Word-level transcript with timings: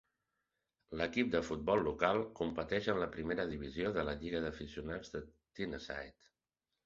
L'equip 1.01 1.27
de 1.35 1.41
futbol 1.49 1.81
local 1.87 2.21
competeix 2.39 2.89
en 2.93 3.01
la 3.03 3.09
primera 3.17 3.45
divisió 3.53 3.93
de 3.99 4.05
la 4.09 4.15
lliga 4.23 4.41
d'aficionats 4.47 5.13
de 5.17 5.21
Tyneside. 5.61 6.31